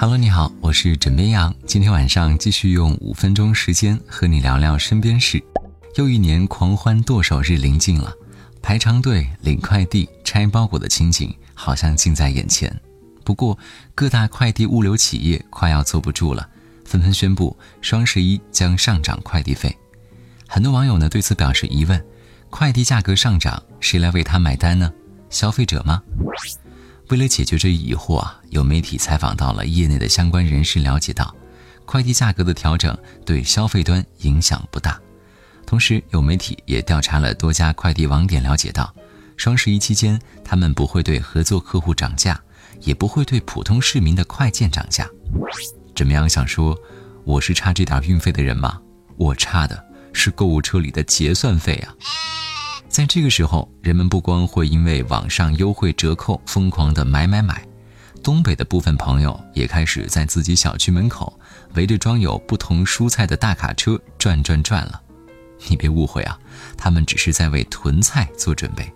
[0.00, 1.52] Hello，你好，我是枕边羊。
[1.66, 5.42] 今天晚上继续用五分钟时间和你聊聊身边事。
[5.96, 8.14] 又一年狂欢剁手日临近了，
[8.62, 12.72] 排长队领快递、拆包裹的情景好像近在眼前。
[13.24, 13.58] 不过，
[13.92, 16.48] 各大快递物流企业快要坐不住了，
[16.84, 19.76] 纷纷宣布双十一将上涨快递费。
[20.46, 22.00] 很多网友呢对此表示疑问：
[22.50, 24.92] 快递价格上涨，谁来为他买单呢？
[25.28, 26.00] 消费者吗？
[27.08, 31.34] 为了解决这一疑惑啊，有媒体采访到了业内的相关人士，了解到，
[31.86, 35.00] 快递价格的调整对消费端影响不大。
[35.64, 38.94] 同时，有媒体也调查了多家快递网点，了解到，
[39.38, 42.38] 双十一期间他们不会对合作客户涨价，
[42.82, 45.08] 也不会对普通市民的快件涨价。
[45.96, 46.28] 怎么样？
[46.28, 46.76] 想说
[47.24, 48.78] 我是差这点运费的人吗？
[49.16, 51.94] 我差的是购物车里的结算费啊！
[52.98, 57.64] 在这个时候，人们不光会因为网上优惠折扣疯狂的买买买，
[58.24, 61.38] 东北的部分朋友也开始在自己小区门口
[61.74, 65.00] 围着装有不同蔬菜的大卡车转转转了。
[65.68, 66.36] 你别误会啊，
[66.76, 68.92] 他们只是在为囤菜做准备。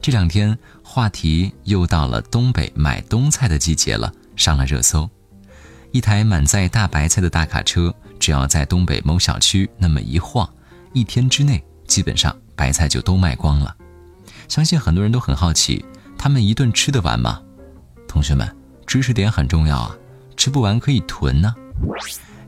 [0.00, 5.06] 这两天话题又到了东北买冬菜的季节了，上了热搜。
[5.92, 10.50] 一台满载大白菜的大卡车，只要在东北某小区那么一晃，
[10.94, 12.34] 一天之内基本上。
[12.58, 13.76] 白菜就都卖光了，
[14.48, 15.84] 相信很多人都很好奇，
[16.18, 17.40] 他们一顿吃得完吗？
[18.08, 19.96] 同学们，知识点很重要啊，
[20.36, 21.54] 吃不完可以囤呢。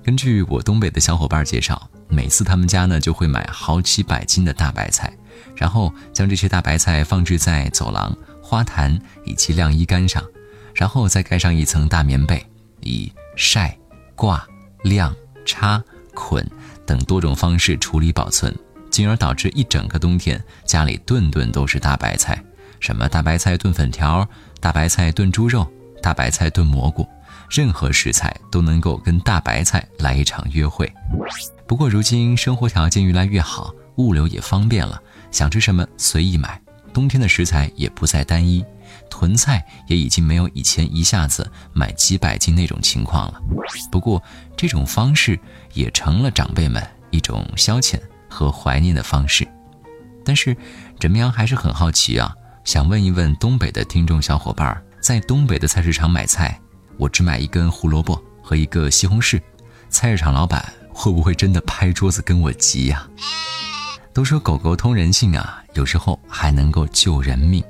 [0.02, 5.16] 根据我东北的小伙伴介绍，每次他们家呢就会买好几百斤的大白菜，
[5.54, 10.24] 然后将这些大白菜放置在走廊、花坛以及晾衣杆上，
[10.74, 12.44] 然后再盖上一层大棉被，
[12.80, 13.78] 以晒、
[14.16, 14.44] 挂、
[14.82, 15.14] 晾、
[15.44, 15.80] 插、
[16.14, 16.44] 捆
[16.84, 18.52] 等多种方式处理保存。
[18.90, 22.42] 进而导致一整个冬天家里顿顿都是大白菜，
[22.80, 24.28] 什么大白菜炖粉条、
[24.60, 25.66] 大白菜炖猪肉、
[26.02, 27.08] 大白菜炖蘑菇，
[27.48, 30.92] 任何食材都能够跟大白菜来一场约会。
[31.66, 36.60] 不过如今生活条件越来越好，物流也方便了，想吃什么随意买，
[36.92, 38.64] 冬天的食材也不再单一，
[39.08, 43.40] 囤菜也已经没有以前一下子买几百斤那种情况了。
[43.90, 44.20] 不过
[44.56, 45.38] 这种方式
[45.74, 48.00] 也成了长辈们一种消遣。
[48.30, 49.46] 和怀念的方式，
[50.24, 50.56] 但是
[50.98, 52.32] 枕边羊还是很好奇啊，
[52.64, 56.58] 想问一问东北的听众小伙伴，在东北的菜市场买菜，
[56.96, 59.40] 我只买一根胡萝卜和一个西红柿，
[59.88, 63.06] 菜市场老板会不会真的拍桌子跟我急呀？
[64.12, 67.62] 都说狗狗通人性啊，有时候还能够救人命。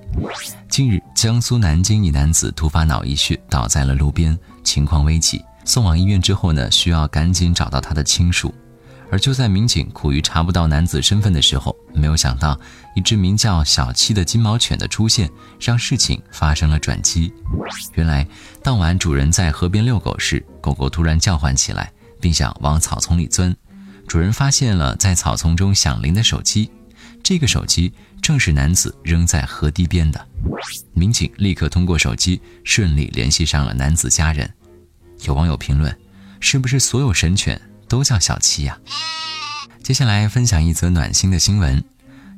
[0.69, 8.54] 近日，江苏南京一男子突发脑溢血倒在了路边，情况危急，送往医院之后呢，需要赶紧找到他的亲属。
[9.10, 12.59] 而就在民警苦于查不到男子身份的时候，没有想到
[12.94, 15.28] 一只名叫小七的金毛犬的出现，
[15.60, 17.32] 让事情发生了转机。
[17.94, 18.26] 原来
[18.62, 23.54] 当晚主人在河边遛狗时，狗狗突然叫唤起来，并想往草丛里钻。
[24.06, 26.70] 主人发现了在草丛中响铃的手机，
[27.22, 30.25] 这个手机正是男子扔在河堤边的。
[30.93, 34.53] 民警立刻通过手机顺利联系上了男子家人。
[35.22, 35.97] 有网友评论
[36.41, 38.78] ：“是不是所有神犬？”都叫小七呀。
[39.82, 41.82] 接下来分享一则暖心的新闻：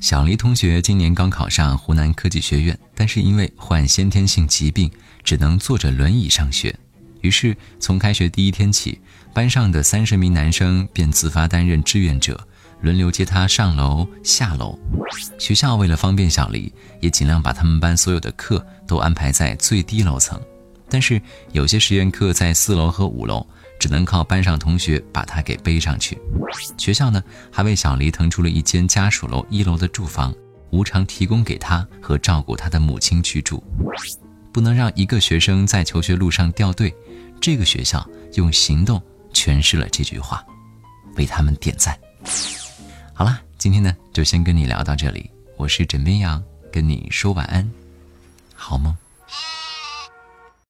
[0.00, 4.90] 小黎同学今年刚考上湖南科技学院，但是因为患先天性疾病，
[5.22, 6.74] 只能坐着轮椅上学。
[7.20, 8.98] 于是从开学第一天起，
[9.34, 12.48] 班上的三十名男生便自发担任志愿者，
[12.80, 14.78] 轮流接他上楼下楼。
[15.38, 20.40] 学校为了方便小黎，也尽量把他们班所有的课都安排在最低楼层。
[20.88, 21.20] 但是
[21.52, 23.46] 有些实验课在四楼和五楼。
[23.82, 26.16] 只能靠班上同学把他给背上去。
[26.78, 27.20] 学校呢，
[27.50, 30.32] 还为小黎腾出了一间家属楼一楼的住房，
[30.70, 33.60] 无偿提供给他和照顾他的母亲居住。
[34.52, 36.94] 不能让一个学生在求学路上掉队，
[37.40, 39.02] 这个学校用行动
[39.34, 40.46] 诠释了这句话，
[41.16, 41.98] 为他们点赞。
[43.12, 47.68] 好了，今天呢就先跟你聊到这里，我是枕边羊，跟你说晚安，
[48.54, 48.96] 好梦。